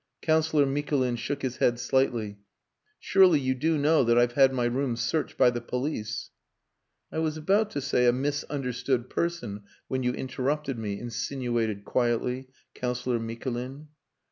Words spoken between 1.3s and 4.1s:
his head slightly. "Surely you do know